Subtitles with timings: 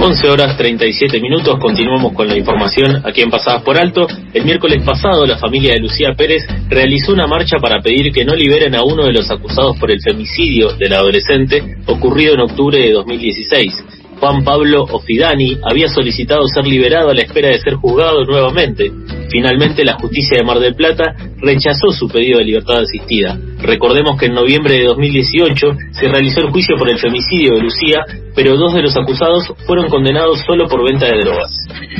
[0.00, 4.06] 11 horas 37 minutos, continuamos con la información aquí en Pasadas por Alto.
[4.32, 8.34] El miércoles pasado, la familia de Lucía Pérez realizó una marcha para pedir que no
[8.34, 12.92] liberen a uno de los acusados por el femicidio del adolescente ocurrido en octubre de
[12.92, 13.84] 2016.
[14.20, 18.92] Juan Pablo Ofidani había solicitado ser liberado a la espera de ser juzgado nuevamente.
[19.30, 23.38] Finalmente, la justicia de Mar del Plata rechazó su pedido de libertad asistida.
[23.60, 28.04] Recordemos que en noviembre de 2018 se realizó el juicio por el femicidio de Lucía,
[28.34, 31.52] pero dos de los acusados fueron condenados solo por venta de drogas.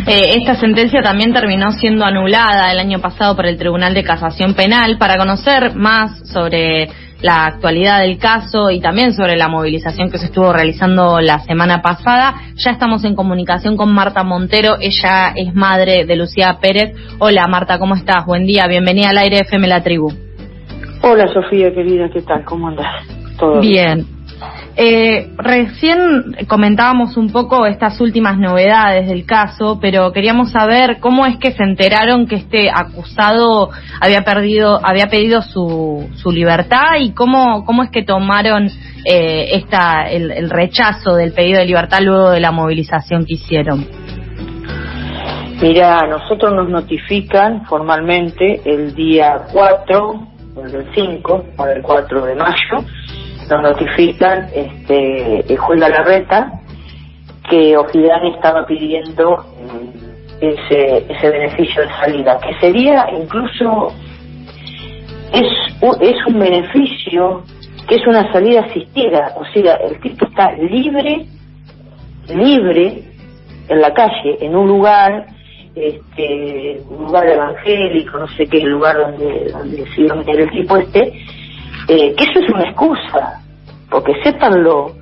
[0.07, 4.55] Eh, esta sentencia también terminó siendo anulada el año pasado por el Tribunal de Casación
[4.55, 4.99] Penal.
[4.99, 6.89] Para conocer más sobre
[7.21, 11.83] la actualidad del caso y también sobre la movilización que se estuvo realizando la semana
[11.83, 12.35] pasada.
[12.57, 16.95] Ya estamos en comunicación con Marta Montero, ella es madre de Lucía Pérez.
[17.19, 18.25] Hola Marta, ¿cómo estás?
[18.27, 20.13] Buen día, bienvenida al aire FM La Tribu.
[21.03, 22.45] Hola Sofía, querida, ¿qué tal?
[22.45, 22.87] ¿Cómo andas?
[23.39, 24.18] ¿Todo bien?
[24.77, 31.37] Eh, recién comentábamos un poco estas últimas novedades del caso, pero queríamos saber cómo es
[31.39, 37.65] que se enteraron que este acusado había perdido, había pedido su, su libertad y cómo,
[37.65, 38.69] cómo es que tomaron
[39.05, 43.87] eh, esta, el, el rechazo del pedido de libertad luego de la movilización que hicieron.
[45.61, 50.29] Mira, nosotros nos notifican formalmente el día 4,
[50.63, 52.85] el 5, o el 4 de mayo,
[53.49, 56.53] nos notifican este, el juez Larreta
[57.49, 60.09] que Ofidani estaba pidiendo mm,
[60.41, 63.89] ese, ese beneficio de salida, que sería incluso,
[65.33, 65.47] es,
[66.01, 67.43] es un beneficio
[67.89, 71.25] que es una salida asistida, o sea, el tipo está libre,
[72.29, 73.03] libre
[73.69, 75.27] en la calle, en un lugar,
[75.75, 80.51] este, un lugar evangélico, no sé qué lugar donde, donde se iba a meter el
[80.51, 81.13] tipo este,
[81.89, 83.43] eh, que eso es una excusa,
[83.91, 84.93] porque sépanlo,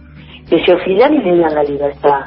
[0.49, 2.21] que si Ofidani le dan la libertad,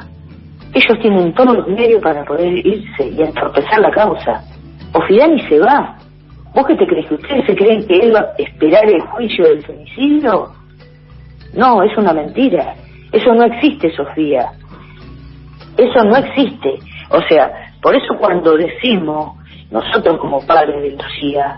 [0.74, 4.44] ellos tienen todos los medios para poder irse y entorpecer la causa.
[4.92, 5.96] Ofidani se va.
[6.54, 7.06] ¿Vos qué te crees?
[7.08, 10.52] ¿Que ustedes se creen que él va a esperar el juicio del femicidio?
[11.54, 12.74] No, es una mentira.
[13.12, 14.52] Eso no existe, Sofía.
[15.76, 16.74] Eso no existe.
[17.10, 17.50] O sea,
[17.80, 19.36] por eso cuando decimos,
[19.70, 21.56] nosotros como padres de Lucía,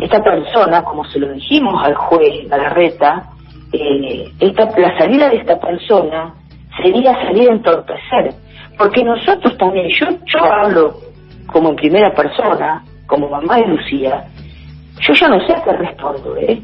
[0.00, 3.30] esta persona, como se lo dijimos al juez Galarreta,
[3.72, 6.34] eh, esta, la salida de esta persona
[6.82, 8.34] sería salir a entorpecer.
[8.78, 10.94] Porque nosotros también, yo, yo hablo
[11.46, 14.24] como en primera persona, como mamá de Lucía,
[15.00, 16.60] yo ya no sé a qué respondo, ¿eh?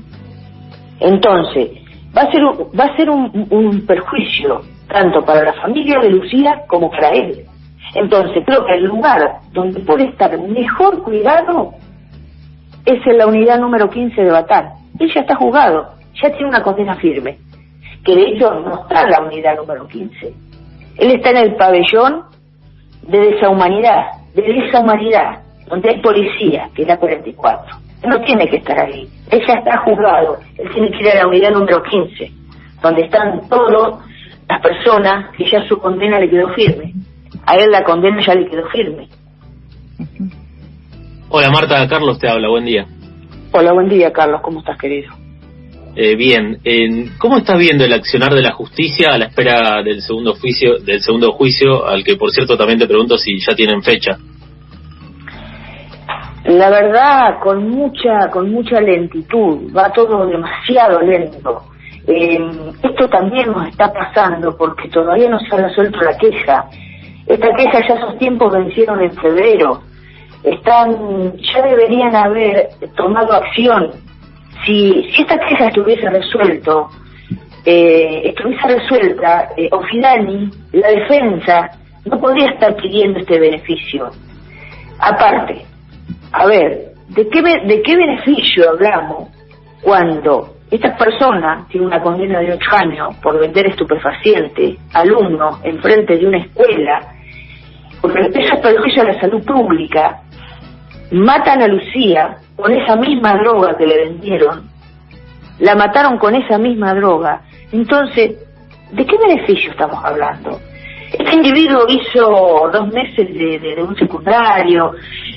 [1.00, 1.70] Entonces,
[2.16, 6.10] va a ser, un, va a ser un, un perjuicio tanto para la familia de
[6.10, 7.44] Lucía como para él.
[7.94, 11.74] Entonces, creo que el lugar donde puede estar mejor cuidado
[12.86, 14.70] es en la unidad número 15 de Batán.
[14.98, 15.90] Él ya está juzgado,
[16.22, 17.38] ya tiene una condena firme,
[18.04, 20.34] que de hecho no está en la unidad número 15.
[20.98, 22.22] Él está en el pabellón
[23.02, 27.76] de deshumanidad, de deshumanidad, donde hay policía, que es la 44.
[28.02, 29.08] Él no tiene que estar ahí.
[29.30, 30.38] Él ya está juzgado.
[30.56, 32.30] Él tiene que ir a la unidad número 15,
[32.82, 33.98] donde están todas
[34.48, 36.94] las personas que ya su condena le quedó firme.
[37.46, 39.08] A él la condena ya le quedó firme.
[41.38, 42.86] Hola Marta, Carlos te habla, buen día.
[43.52, 45.12] Hola, buen día Carlos, ¿cómo estás querido?
[45.94, 50.00] Eh, bien, eh, ¿cómo estás viendo el accionar de la justicia a la espera del
[50.00, 53.82] segundo juicio, del segundo juicio, al que por cierto también te pregunto si ya tienen
[53.82, 54.16] fecha?
[56.46, 61.64] La verdad, con mucha, con mucha lentitud, va todo demasiado lento.
[62.06, 62.38] Eh,
[62.82, 66.64] esto también nos está pasando porque todavía no se ha resuelto la queja.
[67.26, 69.82] Esta queja ya esos tiempos vencieron en febrero.
[70.42, 73.90] Están, ya deberían haber tomado acción.
[74.64, 76.88] Si, si esta queja estuviese resuelto,
[77.64, 79.68] eh, estuviese resuelta, eh,
[80.72, 81.70] la defensa,
[82.04, 84.10] no podría estar pidiendo este beneficio.
[84.98, 85.64] Aparte,
[86.32, 89.28] a ver, ¿de qué, ¿de qué beneficio hablamos
[89.82, 96.26] cuando esta persona tiene una condena de ocho años por vender estupefaciente, alumno, enfrente de
[96.26, 97.00] una escuela,
[98.00, 100.22] porque eso es perjuicio a la salud pública,
[101.10, 104.68] matan a Lucía con esa misma droga que le vendieron,
[105.58, 107.42] la mataron con esa misma droga,
[107.72, 108.36] entonces,
[108.92, 110.58] ¿de qué beneficio estamos hablando?
[111.12, 114.92] Este individuo hizo dos meses de, de, un secundario,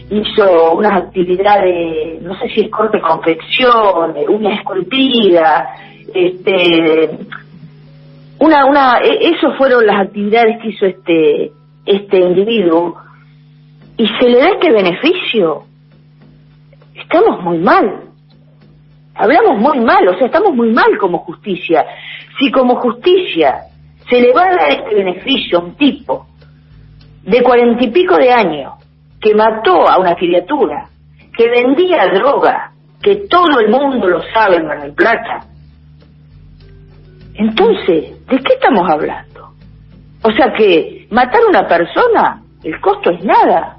[0.10, 5.70] hizo unas actividades, no sé si es corte confección, una esculpida,
[6.14, 7.10] este,
[8.40, 11.52] una, una, e, eso fueron las actividades que hizo este,
[11.86, 12.98] este individuo
[14.00, 15.66] y se le da este beneficio.
[16.96, 18.06] Estamos muy mal.
[19.14, 21.86] Hablamos muy mal, o sea, estamos muy mal como justicia.
[22.40, 23.66] Si como justicia
[24.10, 26.28] se le va a dar este beneficio a un tipo
[27.24, 28.76] de cuarenta y pico de años
[29.20, 30.88] que mató a una criatura,
[31.36, 32.72] que vendía droga,
[33.02, 35.42] que todo el mundo lo sabe en Mar del Plata.
[37.34, 39.50] Entonces, ¿de qué estamos hablando?
[40.24, 43.79] O sea que matar a una persona, el costo es nada.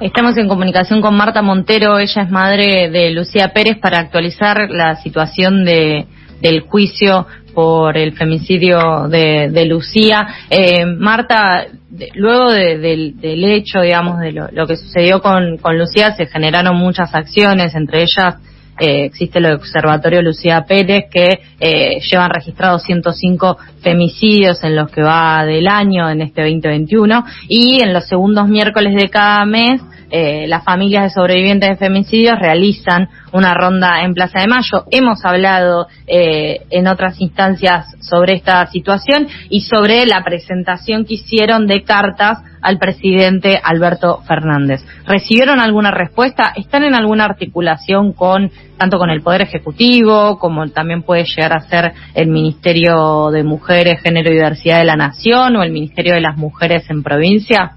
[0.00, 4.96] Estamos en comunicación con Marta Montero, ella es madre de Lucía Pérez, para actualizar la
[4.96, 6.04] situación de,
[6.42, 10.28] del juicio por el femicidio de, Lucía.
[10.50, 11.68] Eh, Marta,
[12.14, 18.02] luego del, hecho, digamos, de lo, que sucedió con, Lucía, se generaron muchas acciones, entre
[18.02, 18.34] ellas
[18.78, 25.02] eh, existe el Observatorio Lucía Pérez que eh, llevan registrados 105 femicidios en los que
[25.02, 29.80] va del año en este 2021 y en los segundos miércoles de cada mes
[30.10, 34.84] eh, las familias de sobrevivientes de femicidios realizan una ronda en Plaza de Mayo.
[34.90, 41.66] Hemos hablado eh, en otras instancias sobre esta situación y sobre la presentación que hicieron
[41.66, 44.84] de cartas al presidente Alberto Fernández.
[45.06, 46.52] ¿Recibieron alguna respuesta?
[46.56, 51.60] ¿Están en alguna articulación con tanto con el Poder Ejecutivo como también puede llegar a
[51.60, 56.20] ser el Ministerio de Mujeres, Género y Diversidad de la Nación o el Ministerio de
[56.20, 57.75] las Mujeres en provincia?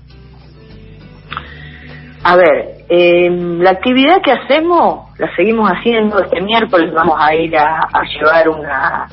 [2.29, 6.19] A ver, em, la actividad que hacemos la seguimos haciendo.
[6.19, 9.07] Este miércoles vamos a ir a, llevar una,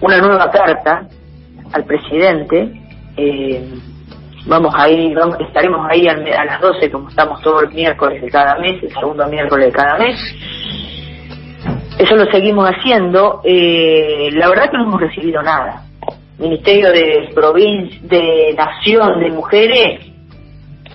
[0.00, 1.06] una nueva carta
[1.72, 2.72] al presidente.
[3.16, 3.80] Em,
[4.46, 5.16] vamos a ir,
[5.46, 9.28] estaremos ahí a, las 12 como estamos todos los miércoles de cada mes, el segundo
[9.28, 10.16] miércoles de cada mes.
[12.00, 13.42] Eso lo seguimos haciendo.
[13.44, 15.84] Eh, la verdad que no hemos recibido nada.
[16.36, 20.09] Ministerio de Provincia, de Nación, de Mujeres,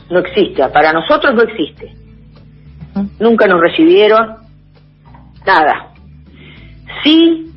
[0.10, 1.94] no existe, para nosotros no existe.
[3.20, 4.38] Nunca nos recibieron
[5.46, 5.92] nada.
[7.04, 7.52] Sí,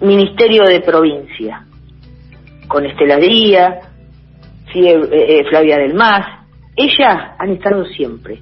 [0.00, 1.64] Ministerio de Provincia,
[2.66, 3.86] con Estela Díaz,
[4.72, 6.26] sí, eh, eh, Flavia del Mas,
[6.74, 8.40] ellas han estado siempre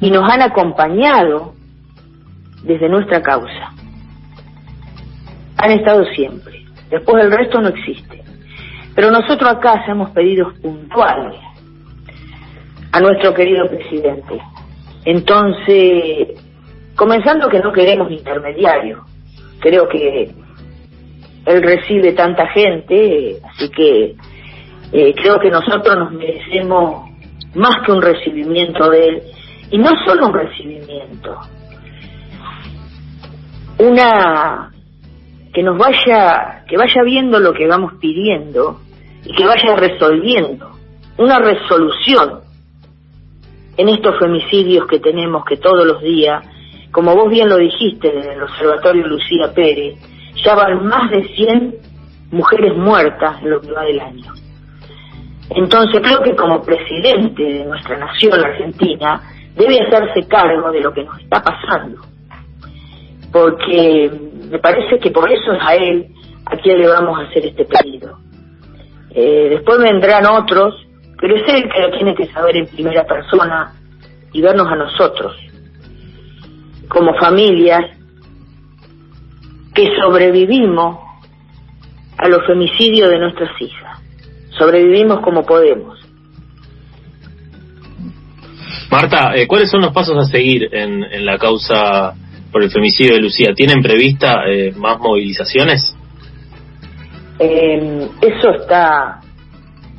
[0.00, 1.54] y nos han acompañado
[2.62, 3.72] desde nuestra causa.
[5.58, 6.64] Han estado siempre.
[6.90, 8.22] Después el resto no existe.
[8.94, 11.40] Pero nosotros acá hacemos pedidos puntuales
[12.92, 14.38] a nuestro querido presidente.
[15.04, 16.28] Entonces,
[16.96, 19.00] comenzando que no queremos intermediarios,
[19.60, 20.30] creo que
[21.46, 24.16] él recibe tanta gente, así que
[24.92, 27.08] eh, creo que nosotros nos merecemos
[27.54, 29.22] más que un recibimiento de él,
[29.70, 31.36] y no solo un recibimiento,
[33.78, 34.72] una
[35.52, 38.80] que nos vaya, que vaya viendo lo que vamos pidiendo
[39.24, 40.70] y que vaya resolviendo,
[41.16, 42.45] una resolución
[43.76, 46.44] en estos femicidios que tenemos que todos los días,
[46.90, 49.96] como vos bien lo dijiste en el Observatorio Lucía Pérez,
[50.44, 51.74] ya van más de 100
[52.30, 54.32] mujeres muertas en lo que va del año.
[55.50, 59.22] Entonces creo que como presidente de nuestra nación, Argentina,
[59.54, 62.02] debe hacerse cargo de lo que nos está pasando.
[63.32, 64.10] Porque
[64.50, 66.06] me parece que por eso es a él
[66.46, 68.18] a quien le vamos a hacer este pedido.
[69.10, 70.85] Eh, después vendrán otros
[71.20, 73.72] pero es él que lo tiene que saber en primera persona
[74.32, 75.34] y vernos a nosotros,
[76.88, 77.96] como familias
[79.74, 80.98] que sobrevivimos
[82.18, 84.00] a los femicidios de nuestras hijas.
[84.50, 85.98] Sobrevivimos como podemos.
[88.90, 92.14] Marta, eh, ¿cuáles son los pasos a seguir en, en, la causa
[92.52, 93.52] por el femicidio de Lucía?
[93.54, 95.94] ¿Tienen prevista eh, más movilizaciones?
[97.38, 99.20] Eh, eso está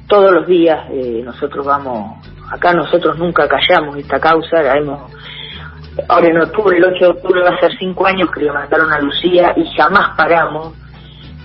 [0.07, 5.11] todos los días eh, nosotros vamos, acá nosotros nunca callamos esta causa, la hemos,
[6.07, 8.91] ahora en octubre, el 8 de octubre va a ser cinco años que le mataron
[8.91, 10.73] a Lucía y jamás paramos.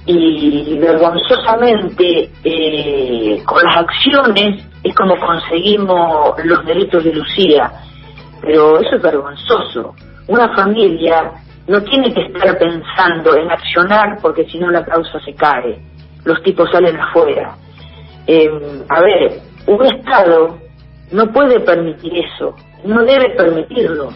[0.04, 7.70] Y vergonzosamente eh, con las acciones es como conseguimos los derechos de Lucía,
[8.40, 9.94] pero eso es vergonzoso.
[10.26, 11.30] Una familia
[11.68, 15.80] no tiene que estar pensando en accionar porque si no la causa se cae,
[16.24, 17.54] los tipos salen afuera
[18.26, 20.58] eh, a ver, un Estado
[21.12, 24.10] no puede permitir eso, no debe permitirlo.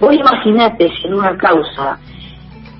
[0.00, 1.98] Vos imaginate si en una causa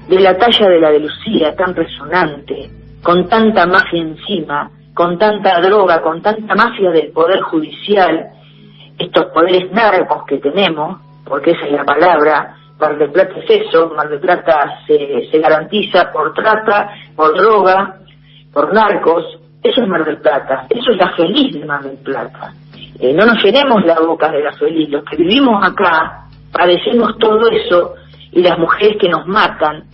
[0.08, 2.70] de la talla de la de Lucía, tan resonante,
[3.02, 8.30] con tanta mafia encima, con tanta droga, con tanta mafia del Poder Judicial,
[8.98, 13.92] estos poderes narcos que tenemos, porque esa es la palabra, Mar del Plata es eso,
[13.94, 17.98] Mar del Plata se, se garantiza por trata, por droga,
[18.52, 22.52] por narcos, eso es Mar del Plata, eso es la feliz de Mar del Plata.
[22.98, 27.48] Eh, no nos llenemos la boca de la feliz, los que vivimos acá padecemos todo
[27.48, 27.94] eso
[28.32, 29.84] y las mujeres que nos matan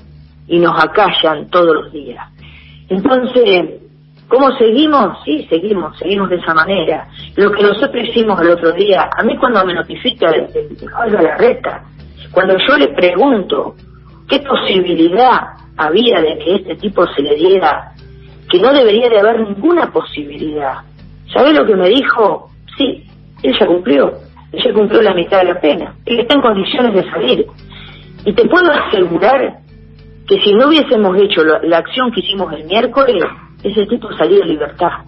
[0.46, 2.26] y nos acallan todos los días.
[2.88, 3.80] Entonces,
[4.28, 5.18] ¿cómo seguimos?
[5.25, 7.08] Sí, seguimos, seguimos de esa manera.
[7.37, 10.49] Lo que nosotros hicimos el otro día, a mí cuando me notifica el,
[11.12, 11.82] la reta,
[12.30, 13.75] cuando yo le pregunto
[14.28, 15.40] qué posibilidad
[15.76, 17.92] había de que este tipo se le diera,
[18.50, 20.79] que no debería de haber ninguna posibilidad.
[21.33, 22.50] ¿Sabe lo que me dijo?
[22.76, 23.05] Sí,
[23.43, 24.12] él ya cumplió,
[24.53, 27.47] ella cumplió la mitad de la pena, él está en condiciones de salir.
[28.25, 29.59] Y te puedo asegurar
[30.26, 33.25] que si no hubiésemos hecho la, acción que hicimos el miércoles,
[33.62, 35.05] ese tipo salió de libertad.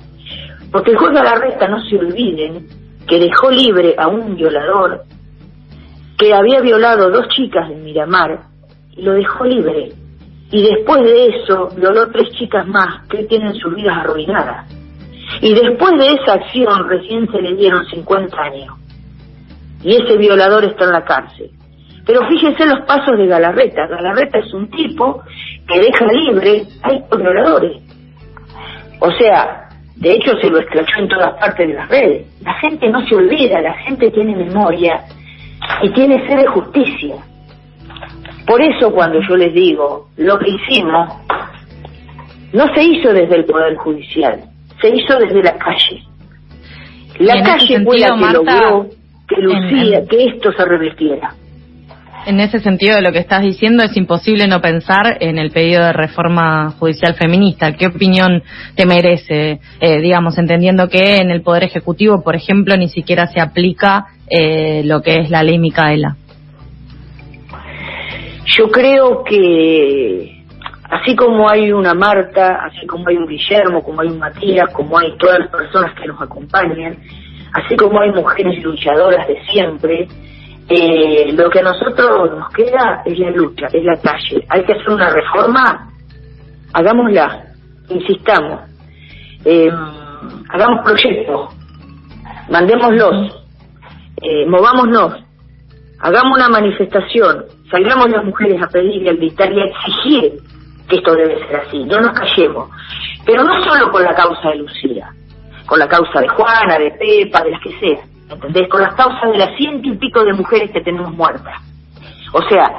[0.70, 2.66] Porque el juez de la resta, no se olviden,
[3.06, 5.02] que dejó libre a un violador
[6.18, 8.40] que había violado dos chicas en Miramar
[8.96, 9.92] y lo dejó libre.
[10.50, 14.66] Y después de eso violó tres chicas más que tienen sus vidas arruinadas.
[15.42, 18.74] Y después de esa acción recién se le dieron 50 años.
[19.82, 21.50] Y ese violador está en la cárcel.
[22.06, 23.86] Pero fíjense los pasos de Galarreta.
[23.86, 25.22] Galarreta es un tipo
[25.68, 27.82] que deja libre a estos violadores.
[29.00, 32.26] O sea, de hecho se lo escrachó en todas partes de las redes.
[32.42, 35.04] La gente no se olvida, la gente tiene memoria
[35.82, 37.16] y tiene sed de justicia.
[38.48, 41.14] Por eso cuando yo les digo, lo que hicimos
[42.54, 44.40] no se hizo desde el Poder Judicial,
[44.80, 46.02] se hizo desde la calle.
[47.18, 48.86] La calle fue la que logró
[49.28, 51.34] que Lucía, que esto se revirtiera.
[52.26, 55.92] En ese sentido, lo que estás diciendo es imposible no pensar en el pedido de
[55.92, 57.72] reforma judicial feminista.
[57.72, 58.42] ¿Qué opinión
[58.74, 59.60] te merece?
[59.80, 64.82] Eh, digamos, entendiendo que en el Poder Ejecutivo, por ejemplo, ni siquiera se aplica eh,
[64.84, 66.16] lo que es la ley Micaela.
[68.56, 70.42] Yo creo que
[70.84, 74.98] así como hay una Marta, así como hay un Guillermo, como hay un Matías, como
[74.98, 76.96] hay todas las personas que nos acompañan,
[77.52, 80.08] así como hay mujeres luchadoras de siempre,
[80.68, 84.44] eh, lo que a nosotros nos queda es la lucha, es la calle.
[84.48, 85.90] Hay que hacer una reforma,
[86.72, 87.44] hagámosla,
[87.90, 88.60] insistamos,
[89.44, 89.70] eh,
[90.50, 91.54] hagamos proyectos,
[92.50, 93.44] mandémoslos,
[94.22, 95.22] eh, movámonos,
[96.00, 100.32] hagamos una manifestación, salgamos las mujeres a pedir y a gritar y a exigir
[100.88, 102.70] que esto debe ser así, no nos callemos.
[103.24, 105.10] Pero no solo con la causa de Lucía,
[105.66, 107.98] con la causa de Juana, de Pepa, de las que sea
[108.30, 108.68] ¿entendés?
[108.68, 111.54] Con las causas de las ciento y pico de mujeres que tenemos muertas.
[112.32, 112.70] O sea,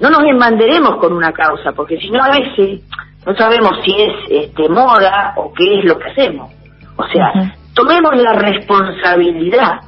[0.00, 2.82] no nos embanderemos con una causa, porque si no a veces
[3.26, 6.52] no sabemos si es este, moda o qué es lo que hacemos.
[6.96, 9.80] O sea, tomemos la responsabilidad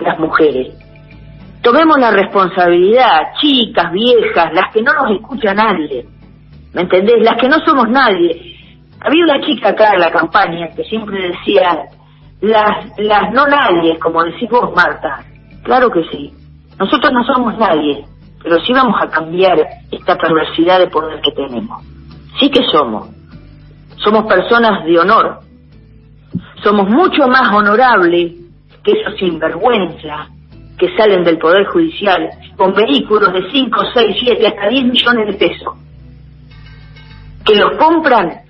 [0.00, 0.74] las mujeres.
[1.64, 6.06] Tomemos la responsabilidad, chicas, viejas, las que no nos escucha nadie.
[6.74, 7.22] ¿Me entendés?
[7.22, 8.54] Las que no somos nadie.
[9.00, 11.86] Había una chica acá en la campaña que siempre decía,
[12.42, 15.24] las, las no nadie, como decís vos, Marta.
[15.62, 16.34] Claro que sí.
[16.78, 18.04] Nosotros no somos nadie,
[18.42, 19.56] pero sí vamos a cambiar
[19.90, 21.82] esta perversidad de poder que tenemos.
[22.38, 23.08] Sí que somos.
[24.04, 25.38] Somos personas de honor.
[26.62, 28.34] Somos mucho más honorables
[28.82, 30.28] que esos sinvergüenza
[30.78, 35.34] que salen del Poder Judicial con vehículos de 5, 6, 7, hasta 10 millones de
[35.34, 35.74] pesos.
[37.44, 38.40] Que los compran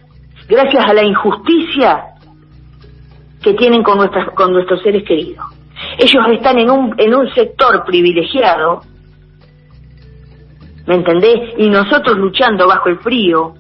[0.49, 2.05] gracias a la injusticia
[3.43, 5.45] que tienen con, nuestras, con nuestros seres queridos.
[5.99, 8.83] Ellos están en un, en un sector privilegiado,
[10.87, 11.55] ¿me entendés?
[11.59, 13.55] Y nosotros luchando bajo el frío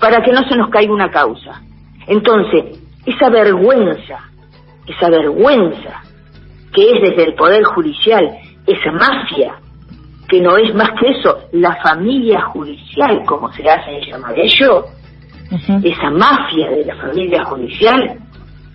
[0.00, 1.62] para que no se nos caiga una causa.
[2.06, 4.30] Entonces, esa vergüenza,
[4.86, 6.05] esa vergüenza
[6.76, 9.54] que es desde el Poder Judicial, esa mafia,
[10.28, 14.84] que no es más que eso, la familia judicial, como se hace llamar ellos,
[15.82, 18.18] esa mafia de la familia judicial,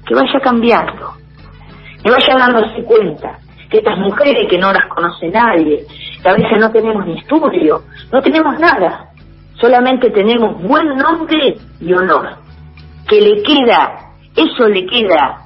[0.08, 1.14] que vaya cambiando,
[2.04, 3.38] que vaya dándose cuenta
[3.70, 5.86] que estas mujeres que no las conoce nadie,
[6.24, 9.12] que a veces no tenemos ni estudio, no tenemos nada,
[9.60, 12.30] solamente tenemos buen nombre y honor,
[13.08, 15.46] que le queda, eso le queda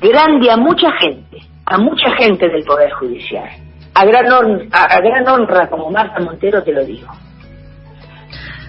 [0.00, 3.48] grande a mucha gente, a mucha gente del Poder Judicial,
[3.94, 4.26] a gran,
[4.72, 7.08] a gran honra como Marta Montero te lo digo.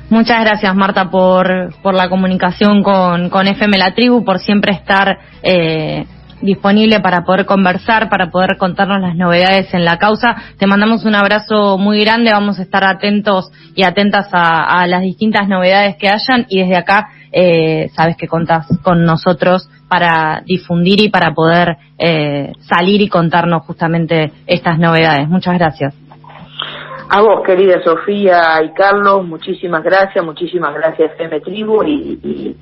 [0.10, 5.18] Muchas gracias, Marta, por, por la comunicación con, con FM La Tribu, por siempre estar
[5.42, 6.06] eh,
[6.42, 10.36] disponible para poder conversar, para poder contarnos las novedades en la causa.
[10.60, 15.48] Te mandamos un abrazo muy grande, vamos a estar atentos y atentas a, las distintas
[15.48, 21.10] novedades que hayan y desde acá eh, sabes que contás con nosotros para difundir y
[21.10, 25.28] para poder eh, salir y contarnos justamente estas novedades.
[25.28, 25.94] Muchas gracias.
[27.10, 32.56] A vos, querida Sofía y Carlos, muchísimas gracias, muchísimas gracias FM Tribu y, y,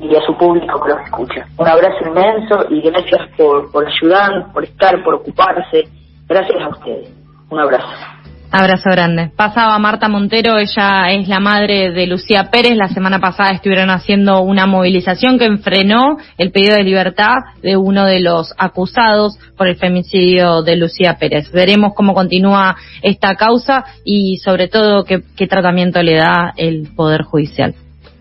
[0.00, 1.46] y, a su público que los escucha.
[1.58, 5.88] Un abrazo inmenso y gracias por, por ayudar, por estar, por ocuparse.
[6.28, 7.12] Gracias a ustedes.
[7.50, 8.11] Un abrazo.
[8.54, 9.30] Abrazo grande.
[9.34, 12.76] Pasaba Marta Montero, ella es la madre de Lucía Pérez.
[12.76, 18.04] La semana pasada estuvieron haciendo una movilización que enfrenó el pedido de libertad de uno
[18.04, 21.50] de los acusados por el femicidio de Lucía Pérez.
[21.50, 27.22] Veremos cómo continúa esta causa y sobre todo qué, qué tratamiento le da el Poder
[27.22, 27.74] Judicial.